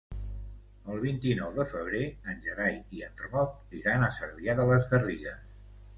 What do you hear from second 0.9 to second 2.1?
El vint-i-nou de febrer